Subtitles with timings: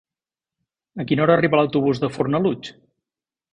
[1.03, 2.75] A quina hora arriba l'autobús de Fornalutx?